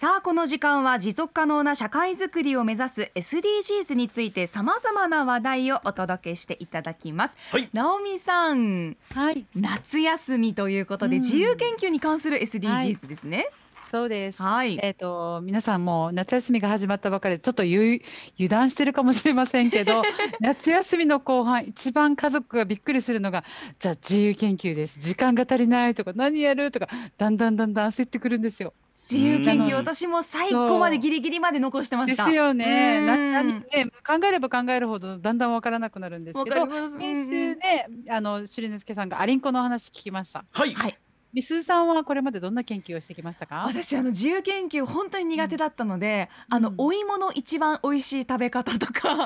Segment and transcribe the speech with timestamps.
[0.00, 7.36] さあこの時間は持続可能な社会づくりを目指す SDGs についてさまざまな話題をお届けしていただきます。
[7.50, 13.48] はい直美さん、はい、夏休みということで、うん自由研究に関する SDGs ですね。
[13.90, 14.40] そうです。
[14.40, 14.78] はい。
[14.80, 18.00] えっ、と皆さんも夏休みが始まったばかりでちょっとゆ
[18.36, 20.04] 油断してるかもしれませんけど
[20.38, 23.42] 夏休みの後半一番家族がびっくりするのが
[23.80, 28.72] じゃあ自由研究です時間が足りないとか何やるとかだんだんだんだん焦ってくるんですよ。
[29.10, 32.26] 自由研究、うん私も最後までギリギリまで残してました。
[32.26, 33.00] ですよね。
[33.00, 33.64] なうん何ね
[34.06, 36.66] 考えれば考えるほどだんだんわからなくなるんですわけど。
[36.98, 40.44] 先週ねあの朱里之助さんがアリンコのお話聞きました。
[40.52, 40.74] はい。
[40.74, 40.98] はい。
[41.30, 43.64] みすずさんはこれまでどんな研究をしてきましたか？
[43.66, 49.16] 私あの自由研究本当に苦手だったので、あのうんお芋の一番美味しい食べ方とか、あ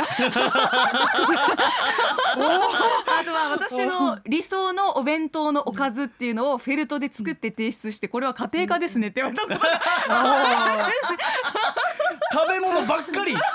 [2.37, 2.72] とは
[3.73, 9.71] 私の理想のお弁当のおかずっていうのをフェルトで作って提出して、これは家庭科ですねって言われたことが
[12.33, 13.33] 食べ物ばっかり。
[13.33, 13.49] ばっか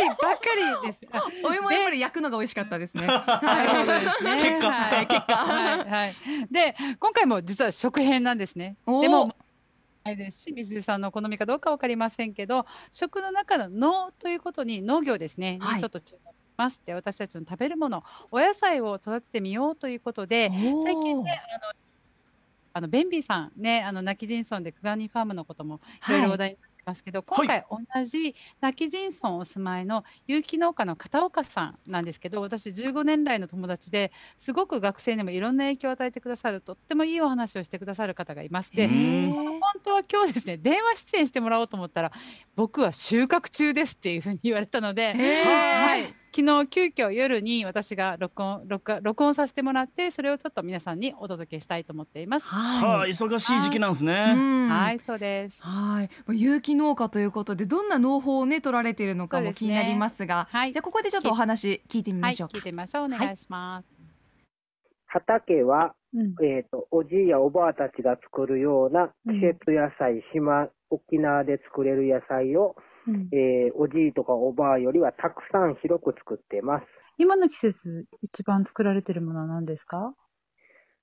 [0.00, 0.98] りばっかりです。
[1.12, 3.06] あ お芋はやっぱり焼くのが美味しかったですね。
[3.06, 5.36] なるほどですね結果はい、結果。
[5.36, 6.12] はい、はい。
[6.50, 8.76] で、今回も実は食編なんですね。
[8.86, 9.34] でも、
[10.04, 15.58] ないですし、水出さんの好みかどうかわかりませんけど、食の中の農ということに農業ですね。
[15.60, 16.80] はいにちょっと注目します。
[16.84, 20.50] で、私たちの食べるもの、お野菜を育ててみようということで、
[20.84, 21.72] 最近ね、あの。
[22.72, 38.70] あのベンビーさんね、あの泣き人村でクガニファームのこともいろいろ話題になってますけど、今回同じ泣き人村お住まいの有機農家の片岡さんなんですけど、私15年来の友達ですごく学生にもいろんな影響を与えてくださるとってもいいお話をしてくださる方がいます。
[38.70, 42.12] で、うん本当は今日ですね、電話出演してもらおうと思ったら、
[42.54, 45.14] 僕は収穫中ですっていうふうに言われたので、
[45.44, 52.46] ははい、昨日急遽夜に私が録音録画録音させてもらって、それをちょっと皆さんにお届けしたいと思っています。
[52.46, 53.10] はい。
[53.10, 54.34] 忙しい時期なんですうね。
[54.34, 55.60] んはい、そうです。
[55.60, 62.58] はい、有機農家ということでどんな農法をね取られているのかも気になりますが、はいじゃあここでちょっとお話聞いてみはい、ましょうか。
[62.58, 63.04] 聞いてみましょう。
[63.06, 64.00] お願いします。
[65.06, 72.76] 畑は、うんえっ、と、おじいやおばあたちが作るようなうん季節野菜、島、沖縄で作れる野菜を、
[73.08, 73.28] うん。
[73.32, 76.86] えーおじいとかおばあよりはたくさん広く作ってます。
[77.18, 80.14] 今の季節、一番作られてるものは何ですか？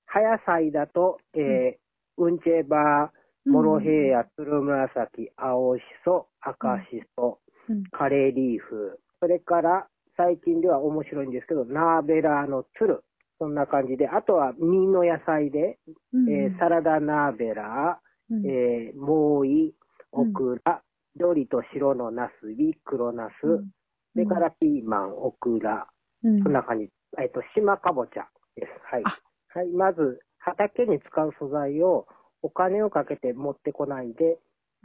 [0.06, 2.38] 葉野菜だと、えーうん。
[2.40, 3.12] ちえば、
[3.46, 7.84] モロヘイヤ、つるむらさき、青しそ、赤しそ、うん。
[7.92, 11.30] カレーリーフ、それから最近では面白いん。
[11.30, 13.04] ですけど、ナーベラーのつる、
[13.38, 13.54] そん。
[13.54, 15.78] な感じで、あとは実の野菜で、
[16.12, 16.28] うん。
[16.28, 18.00] えーサラダナーベラ
[18.30, 18.44] うん。
[18.44, 19.74] ー、えーモーイ、
[20.12, 20.82] オクラ、
[21.18, 23.70] 緑と白のナスビ、黒ナス、うん
[24.14, 25.86] それからピーマン、オクラ、
[26.24, 26.90] うんそんな感じ。
[27.20, 28.72] えっと、島かぼちゃです。
[28.90, 29.02] はい。
[29.04, 29.20] あ
[29.58, 29.68] はい。
[29.68, 32.06] まず、畑に使う素材を
[32.42, 34.38] お金をかけて持ってこないで、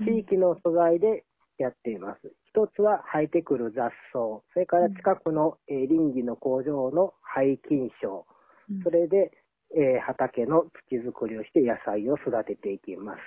[0.06, 1.24] 地域の素材で
[1.58, 2.32] やっています。
[2.46, 8.26] 一つは生えてくる雑草、それから近くの、えー林業の工場の廃菌床、
[8.70, 9.32] うんそれで、
[9.76, 13.20] えー畑の土作りをして野菜を育てていきます。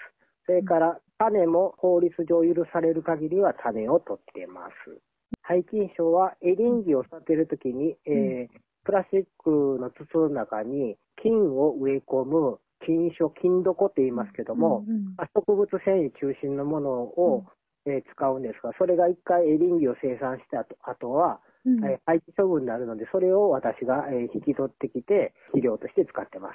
[0.44, 5.00] それから種も法律上許される限りは種を取っています。
[5.42, 17.44] 廃菌床はエリンギを育てるときに、えープラスチックの筒の中に菌を植え込む菌床、菌床って言いますけども、うんうんまあ植物繊維中心のものを、
[17.86, 26.54] えー使うんですが、それが一回エリンギを生産した後後は、うんえー廃棄処分になるので、それを私が、えー引き取ってきて、肥料として使ってます。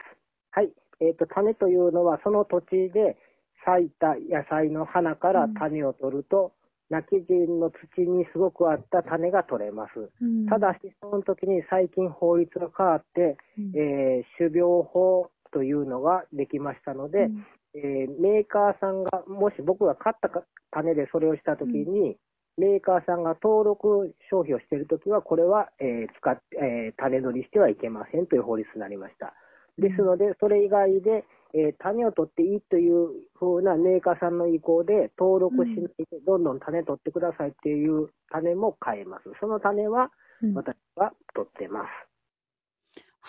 [0.52, 0.72] はい。
[1.02, 3.18] えっ、と、種というのは、その土地で
[3.66, 6.54] 咲いた野菜の花から種を取ると、
[6.90, 10.10] 泣き人の土にすごくあった種が取れます。
[10.22, 10.46] うん。
[10.48, 13.72] ただし、その時に最近法律が変わって、うん。
[13.76, 17.46] えー種苗法というのができましたので、うん。
[17.76, 22.18] えーメーカーさんが、もし僕が買ったか種でそれをしたときに、
[22.58, 29.34] メーカーさんが登録消費をしているときは、これは、えー使って、えー種取りしてはいけませんという法律になりました。
[29.82, 39.24] ですので、それ以外で、えー種を取っていいというふうなメーカーさんの意向で登録しないで、どんどん種取ってくださいっていう種も買えます。
[39.42, 40.12] その種は
[40.42, 42.11] うん私は取ってます。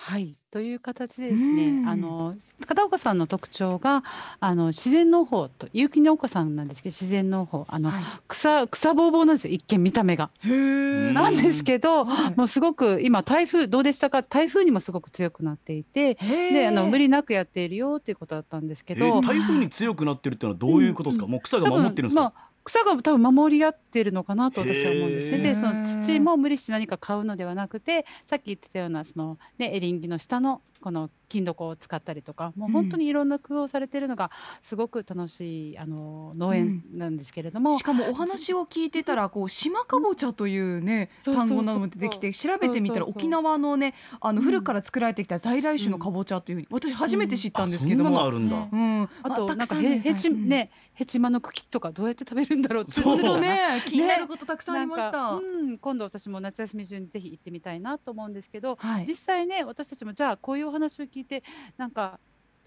[0.05, 1.87] はい、という形でですね、うん。
[1.87, 2.35] あの
[2.67, 4.03] 片岡さんの特徴が
[4.41, 8.03] あの自然農法と有機農家さんなんですけど自然農法あの、はい。
[8.27, 9.53] 草草ぼうぼうなんですよ。
[9.53, 10.29] 一見見た目が。
[10.43, 12.35] なんですけど、はい。
[12.35, 14.23] もうすごく今台風どうでしたか？
[14.23, 21.27] 台風にもすごく強くなっていてであの無理なくやっているよっていうことだったんですけえど、ー台風に強くなってるってのはどういうことですか？
[21.27, 22.33] もう草が守ってるんですか？
[22.63, 25.37] 草が多分守り合っっているのかなと私は思うんですね。
[25.37, 34.31] へでそーの土も無理して何か買うのではなくてさっき言ってたようなその、ね、エリンギの下のこの金床を使ったりとかもう本当にいろんな工夫をされているのが
[34.61, 41.55] すごく楽しいあの農園なんですけれども、しかもお話を聞いてたらこう島かぼちゃというねそうそうそう。
[41.55, 44.43] 単語なども出てきて調べてみたら沖縄のねあのうん。
[44.43, 48.31] 古くから作られてきた在来種のかぼちゃというふうに私初めて知ったんですけどあそんなのあも。
[48.31, 48.55] るんだ。
[48.57, 55.31] ねうん、あとなんかへヘチうんねヘチマの茎とかどうやって食べるんだろうってそうね 気になることたくさんありました。
[55.31, 59.05] うん、今度私も夏休み中にぜひ行ってみたいなと思うんですけど、はい。
[59.07, 61.43] 実際ね私たちもじゃあこういうお話を聞いて
[61.77, 62.19] なんか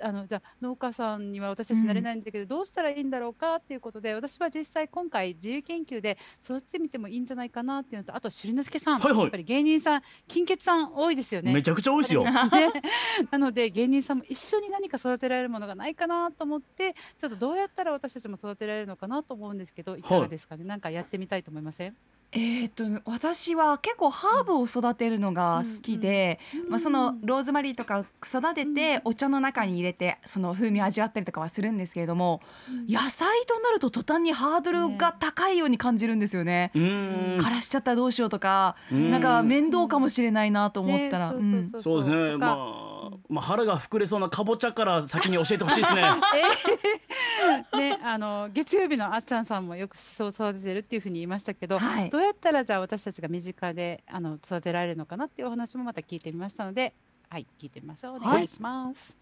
[0.02, 9.20] あのじゃあ農家さんには私たちなれないんだけど、どうしたらいいんだろうかっていうことで私は実際今回自由研究で育ててみてもいいんじゃないかなっていうのとあとしりのすけさん、はいはい。
[9.22, 11.52] やっぱり芸人さん金欠さん多いですよね。
[11.52, 12.24] めちゃくちゃ多いですよ。
[12.24, 12.30] ね、
[13.30, 21.96] なので芸人さんも一緒に何か育てられるものがないかなと思ってちょっとどうやったら私たちも育てられるのかなと思うんですけどいかがですかね、なんかやってみたいと思いません？
[22.36, 26.38] えー、と私は結構ハーブを育てるのが好きで、
[26.68, 32.42] まあ、そのローズマリーとかを育ててお茶の中に入れてその風味を味わったりとかはするんですけれども
[32.86, 36.72] 野菜となると途端にハードルが高いように感じるんですよね。
[36.74, 37.38] うーん。
[37.38, 39.10] 枯らしちゃったらどうしようとかうん。
[39.10, 41.80] なんか面倒かもしれないなと思ったら、ねうん。
[41.80, 42.36] そうですね。
[42.36, 42.95] まあ、
[43.28, 46.02] まあ腹が膨れそうなかぼちゃから先に教えてほしいですね。
[46.36, 56.94] えー ね、あの月曜日のあっちゃんさんもよくしそを育ててるっていうふうに言いましたけど、はいどうやったらじゃあ私たちが身近であの育てられるのかなっていうお話もまた聞いてみましたので、
[57.28, 58.16] はい、聞いてみましょう。
[58.16, 59.16] お願いします。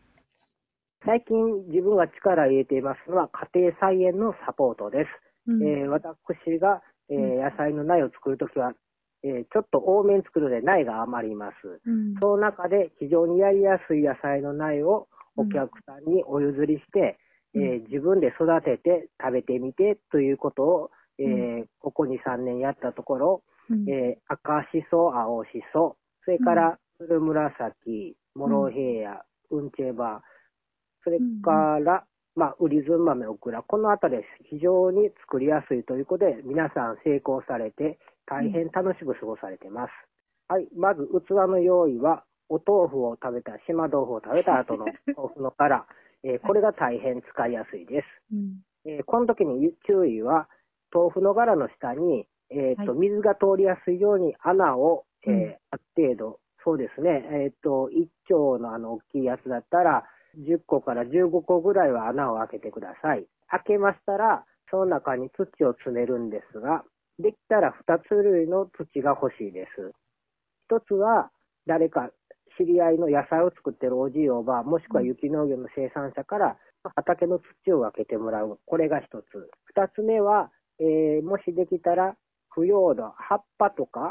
[1.04, 1.36] 最近
[1.68, 5.10] 自分が力を入れていますのは家庭菜園のサポートです。
[5.48, 8.72] うんえー私が、えーうん野菜の苗を作るときは、
[9.24, 11.80] えーちょっと多めに作るので苗が余ります。
[11.86, 12.14] うん。
[12.20, 17.18] その中で非常にやりやすい野菜の苗をお客さんにお譲りして、
[17.54, 17.62] うん。
[17.62, 23.88] えー自分で育てて食べてみてということを、えーうここ2、3年やったところ、うん。
[23.88, 30.22] えー赤しそ、青しそ、それから鶴紫、モロヘイヤ、うんちェバ
[31.02, 32.04] それから、
[32.34, 34.16] まあ、ウリズン豆、オクラ、このあたり
[34.50, 39.90] 非常に作りやすいということで、皆さん成功されて、大変楽しく過ごされてます。
[40.48, 44.86] はい、まず器の用意は、お豆腐を食べた、島豆腐を食べた後の
[45.16, 45.86] 豆腐の殻、
[46.22, 48.06] えーこれが大変使いやすいです。
[48.32, 50.48] うんえーこの時に注意は、
[50.92, 60.04] 豆腐の柄の下に、えーとは水が通りやすいように穴を、えーうんある程度、そうですね、えっ、と、1丁のあの大きいやつだったら、
[60.38, 63.26] 10個から15個ぐらいは穴を開けてください。
[63.48, 66.84] 開けましたら、その中に土を詰めるんですが、
[67.18, 69.92] できたら2つ類の土が欲しいです。
[70.68, 71.30] 一つは、
[71.66, 72.10] 誰か
[72.58, 76.56] 知り合いの野菜を作ってるおじいおばあ、もしくは雪農業の生産者から
[76.94, 78.58] 畑の土を分けてもらう。
[78.66, 79.50] これが一つ。
[79.64, 80.50] 二つ目は、
[80.80, 82.16] えーもしできたら、
[82.50, 84.10] 腐葉土、葉っぱとか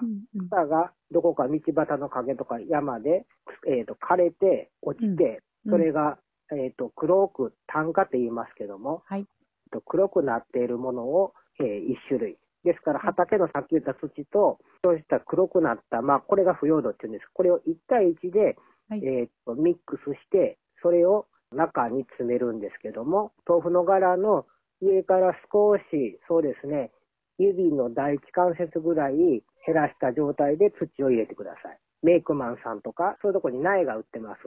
[0.49, 3.25] 草がどこか道端の陰とか山で、
[3.67, 6.17] えーと枯れて落ちて、うんそれが、
[6.51, 12.37] えーと黒く炭化って言いますけども、はいえーと黒くなっているものを、えー一種類。
[12.63, 17.27] ですから畑のさっき言った土と、そうした黒くなった、まあこれが腐葉土って言うんです。
[17.33, 18.57] これを1対1で、
[18.89, 24.45] はいえーとミックスして、それを中に詰めるんですけども、豆腐の柄の
[24.81, 26.91] 上から少し、そうですね、
[27.37, 29.15] 指の第一関節ぐらい
[29.65, 31.79] 減らした状態で土を入れてください。
[32.01, 34.41] メイクマンさんとか、そういうとこに苗が売ってます。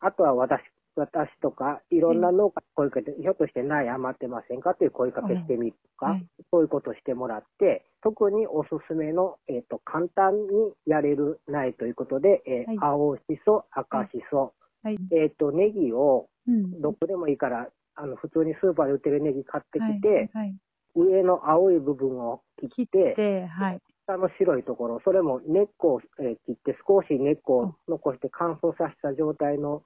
[0.00, 0.62] あとは私、
[0.96, 12.78] 私とか、いろんな農家に声かけて、ひょっとして苗余ってませんかという声かけしてみるとか、はいそういうことしてもらって、特におすすめの、えっ、と、簡単にやれる苗ということで、えーはい。
[12.80, 14.98] 青しそ、赤しそ、はい。
[15.12, 16.80] えっ、と、ネギを、うん。
[16.80, 20.30] どこでもいいから、あの、普通にスーパーで売ってるネギ買ってきて、はい。
[20.32, 20.56] はい。
[20.96, 22.42] 上の青い部分を
[22.74, 23.14] 切って。
[24.06, 29.82] 下の白いところ、それも根っこを、えー切って少し根っこを残して乾燥させた状態の。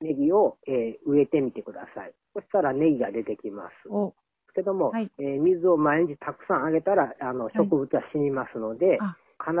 [0.00, 2.12] ネギを、えー植えてみてください。
[2.34, 3.88] そしたらネギが出てきます。
[3.88, 4.14] お、
[4.54, 9.52] けども、はいえー水を毎日たくさんあげたら、あの、植物は死にますので、あ必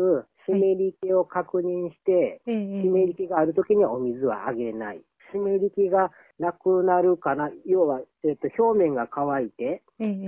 [0.00, 5.02] ず湿り気を確認して、ええええ湿り気があるときにはお水はあげない。
[5.32, 9.82] 湿り気がなくなるかな、要は、えっと表面が乾いて、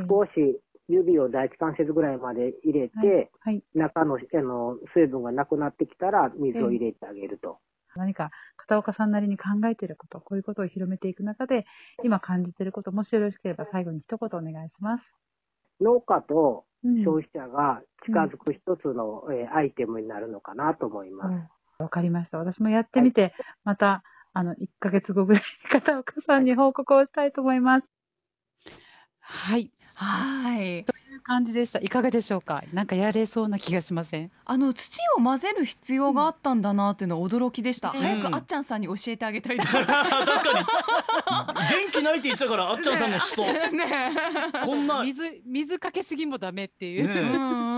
[0.09, 3.63] 少し指を第一関節ぐらいまで入れて、はい。
[3.75, 7.59] 中のあの水分がなくなってきたら水を入れてあげると。
[7.97, 11.67] 何か片岡さんなりに考えていること、こういうことを広めていく中で、
[12.05, 15.05] 今感じていること、もしよろしければ最後に一言お願いします。
[15.81, 21.33] 農家とうん消費者が近づく一つの、えーアイテムになるのかなと思います。
[21.33, 21.49] うん
[21.79, 22.39] わかりました。
[22.39, 23.35] 私もやってみて、
[23.65, 25.43] また、あの、1ヶ月後ぐらい
[25.75, 27.87] に片岡さんに報告をしたいと思います。
[29.21, 29.71] はい。
[29.95, 30.87] はい。
[31.27, 31.81] 感じでした。
[31.81, 32.63] いかがでしょうか？
[32.73, 34.31] なんかやれそうな気がしません？
[34.45, 37.91] あの土を混ぜる必要があったんだなっていうのは驚きでした。
[37.91, 39.73] うん早くあっちゃんさんに教えてあげたいです。
[39.75, 40.67] 確かに
[41.69, 43.43] 元気ないって言ってたからあっちゃんさんの思想
[43.77, 44.13] ね
[44.65, 47.05] こんなね水水かけすぎもダメっていう。
[47.05, 47.77] うんうんうん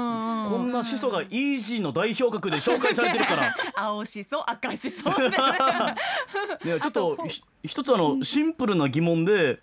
[0.49, 5.11] こんな始祖がイージーの代表格で紹介されてるから 青しそ赤しそ。
[5.11, 7.19] ねちょっあと
[7.63, 9.61] 一つあのシンプルな疑問で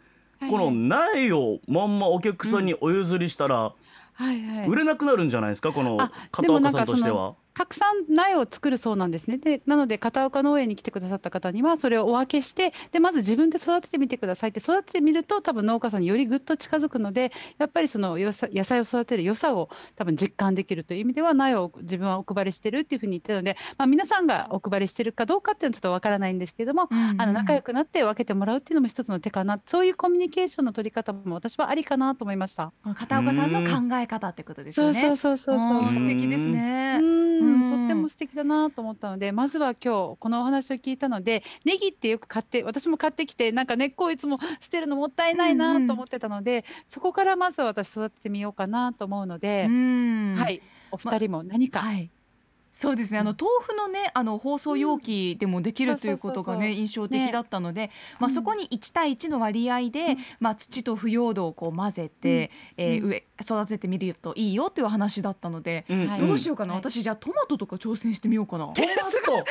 [0.49, 3.73] この苗をまんまお客さんにお譲りしたら
[4.13, 4.67] はいはい。
[4.67, 5.71] 売れなくなるんじゃないですか？
[5.73, 7.35] このあ片岡さんとしては。
[7.55, 9.37] たくさん苗を作るそうなんですね。
[9.37, 29.61] で、なので片岡農園に来てくださった方にはそれをお分けして、でまず自分で育ててみてくださいって育ててみると多分農家さんによりぐっと近づくので、やっぱりそのよさ野菜を育てる良さを多分実感できるという意味では苗を自分はお配りしてるっていうふうに言ってたので、まあ皆さんがお配りしてるかどうかっていうのはちょっとわからないんですけども、あの仲良くなって分けてもらうっていうのも一つの手かな。
[29.65, 32.73] そういうコミュニケーションの取り方も私はありかなと思いました。
[32.95, 35.01] 片岡さんの考え方ってことですよね。
[35.01, 35.79] そうそうそうそう。
[35.87, 36.99] うん素敵ですね。
[37.01, 37.05] う
[37.41, 50.35] んうんとっても素敵だなと思ったのでまずは今日このお話を聞いたのでネギってよく買って私も買ってきてなんか根っこをいつも捨てるのもったいないうんうなんと思ってたので、そこからまずは私育ててみようかなと思うのでう、ん。
[50.35, 50.61] はい。
[50.91, 52.09] お二人も何か、はい。
[52.77, 53.19] そうですね。
[53.19, 57.89] あの豆腐のね、あの包装容器でもできるということがね、印象的だったので、
[58.19, 63.09] まあそこに1対1の割合で、まあ土と腐葉土をこう混ぜて、えーうん。
[63.11, 65.85] 植え育ててみるといいよという話だったので、
[66.19, 66.73] どうしようかな。
[66.73, 66.81] はい。
[66.81, 68.65] 私じゃあトマトとか挑戦してみようかな。
[68.67, 68.93] トトマ
[69.25, 69.37] ト？
[69.37, 69.45] マト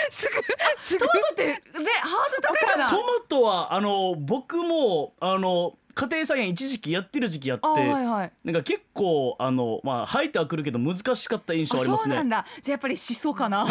[1.33, 1.55] ってね
[2.03, 2.91] ハード高いかな。
[2.91, 8.33] トマトはあの僕もあの家庭菜園一時期やってる時期やってあはいはい。
[8.45, 12.29] なんか結構あのまあ生えてはくるけど難しかった印象あありますねそうなん。
[12.29, 12.47] だ。
[12.63, 13.65] じゃあやっぱりしそかな。
[13.65, 13.71] と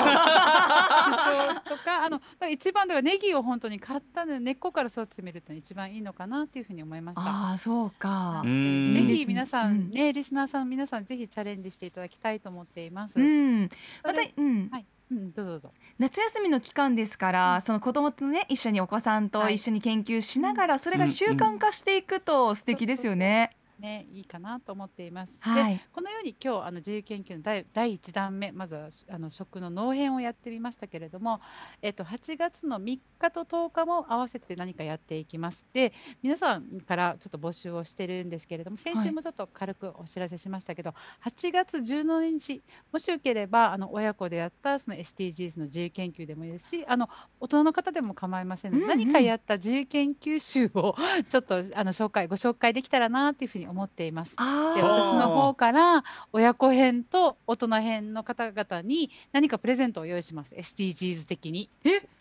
[1.77, 7.21] かあのだから一番ではネギを本当に買ったので根っこから育ててみると一番いいのかなっていうふうに思いました。
[7.21, 8.47] ああそうかう。
[8.47, 13.13] んぜひ皆さん、うんねリスナーさん皆さんぜひチャレンジしていただきたいと思っています。
[13.15, 13.63] うん。
[14.03, 14.69] またうん。
[14.71, 15.71] はい、うん、どうぞどうぞ。
[15.99, 23.55] 夏休みの期間ですから、その子供とね一緒にお子さんとはい一緒に研究しながら、それが習慣化していくと素敵ですよね。
[23.79, 25.31] ね、いいかなと思っています。
[25.39, 31.41] はいで、このように今日あの自由研究の第第1弾目、まずはあの食の農編をやってみましたけれども、
[31.81, 35.65] えっと8月の3日と10日も合わせて何かやっていきます。
[35.73, 40.93] で、皆さんからちょっと募集をしてるんですけれども、先はい週もちょっと軽くお知らせしましたけど、
[41.25, 42.61] 8月17日、
[42.91, 50.95] もしよければあの親子でやったその SDGs の自由研究でもいいですし、あの大人の方でも構いませんので、うんうん何かやった自由研究集を
[51.29, 54.33] ちょっとあの紹介ご紹介できたらなというふうに思っています。
[54.37, 61.69] あではあ私の方から親子編と大人編の方々に何かプレゼントを用意します SDGs 的に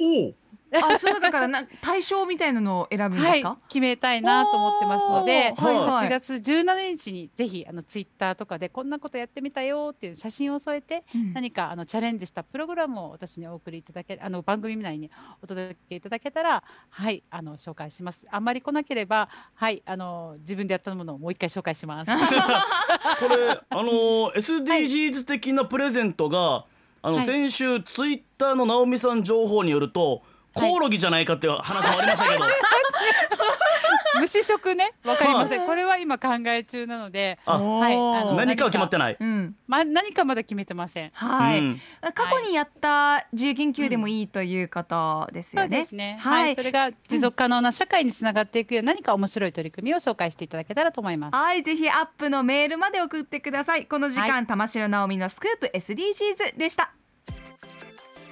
[0.01, 0.35] おお。
[0.73, 3.59] あ、その中からな対象みたいなのを選ぶんではいすか。
[3.69, 6.07] 決めたいなと思ってますのでおーはいはい。
[6.09, 11.33] 8月17日にぜひあのツイッターとかでこんなことやってみたよっていう写真を添えてうん。
[11.35, 15.11] 何かあのチャレンジしたプログラムを私にお送りいただけあの番組内に
[15.43, 18.25] お届けいただけたらはいあの紹介します。
[18.31, 22.11] あんまり来なければはいあの自分でやったものをもう一回紹介します。
[23.21, 26.65] これあの SDGs 的なプレゼントが
[27.03, 27.27] あのはい。
[27.27, 30.23] 先週ツイッターの直美さん情報によると
[30.55, 32.45] コオロギじゃないかっていう話もありましたけど、
[34.21, 39.17] 無試食ねわかりません、はいこれは今考え中なのであはいあの何かは決まってない。
[39.19, 39.57] うん。
[39.67, 41.11] ま、何かまだ決めてません。
[41.15, 41.81] はい、うん
[42.15, 45.89] 過去にやった自由研究でもいいということですそうでよね。
[45.89, 46.19] すね。
[46.21, 51.35] ははいい、それが持続可能な社会につながっていくような何か面白い取り組みを紹介していただけたらと思います。
[51.35, 53.87] はい、ぜひアップのメールまで送ってください。
[53.87, 56.93] この時間、玉城直美のスクープ SDGs でした。